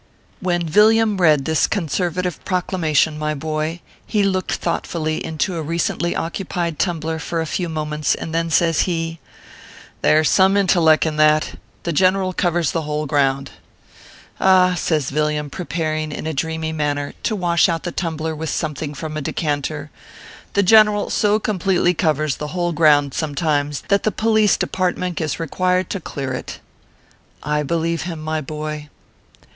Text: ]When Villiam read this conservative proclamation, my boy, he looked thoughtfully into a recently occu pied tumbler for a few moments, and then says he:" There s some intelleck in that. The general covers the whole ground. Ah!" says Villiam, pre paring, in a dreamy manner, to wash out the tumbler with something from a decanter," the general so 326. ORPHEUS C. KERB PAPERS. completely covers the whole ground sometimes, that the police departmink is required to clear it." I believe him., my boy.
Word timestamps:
]When 0.39 0.67
Villiam 0.67 1.17
read 1.17 1.45
this 1.45 1.67
conservative 1.67 2.43
proclamation, 2.43 3.19
my 3.19 3.35
boy, 3.35 3.81
he 4.07 4.23
looked 4.23 4.53
thoughtfully 4.53 5.23
into 5.23 5.55
a 5.57 5.61
recently 5.61 6.13
occu 6.15 6.49
pied 6.49 6.79
tumbler 6.79 7.19
for 7.19 7.39
a 7.39 7.45
few 7.45 7.69
moments, 7.69 8.15
and 8.15 8.33
then 8.33 8.49
says 8.49 8.79
he:" 8.89 9.19
There 10.01 10.21
s 10.21 10.29
some 10.31 10.55
intelleck 10.55 11.05
in 11.05 11.17
that. 11.17 11.59
The 11.83 11.93
general 11.93 12.33
covers 12.33 12.71
the 12.71 12.81
whole 12.81 13.05
ground. 13.05 13.51
Ah!" 14.39 14.73
says 14.73 15.11
Villiam, 15.11 15.51
pre 15.51 15.65
paring, 15.65 16.11
in 16.11 16.25
a 16.25 16.33
dreamy 16.33 16.71
manner, 16.71 17.13
to 17.21 17.35
wash 17.35 17.69
out 17.69 17.83
the 17.83 17.91
tumbler 17.91 18.35
with 18.35 18.49
something 18.49 18.95
from 18.95 19.15
a 19.15 19.21
decanter," 19.21 19.91
the 20.55 20.63
general 20.63 21.11
so 21.11 21.37
326. 21.37 21.37
ORPHEUS 21.37 21.37
C. 21.37 21.37
KERB 21.37 21.37
PAPERS. 21.37 21.93
completely 21.93 21.93
covers 21.93 22.35
the 22.37 22.55
whole 22.57 22.71
ground 22.71 23.13
sometimes, 23.13 23.81
that 23.89 24.01
the 24.01 24.11
police 24.11 24.57
departmink 24.57 25.21
is 25.21 25.39
required 25.39 25.91
to 25.91 25.99
clear 25.99 26.33
it." 26.33 26.59
I 27.43 27.61
believe 27.61 28.01
him., 28.01 28.19
my 28.19 28.41
boy. 28.41 28.89